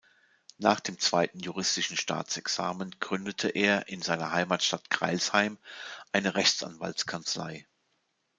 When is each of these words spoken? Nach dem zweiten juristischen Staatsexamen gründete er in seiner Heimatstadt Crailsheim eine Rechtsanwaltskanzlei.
Nach 0.57 0.79
dem 0.79 0.97
zweiten 0.97 1.41
juristischen 1.41 1.95
Staatsexamen 1.95 2.95
gründete 2.99 3.49
er 3.49 3.87
in 3.87 4.01
seiner 4.01 4.31
Heimatstadt 4.31 4.89
Crailsheim 4.89 5.59
eine 6.11 6.33
Rechtsanwaltskanzlei. 6.33 7.67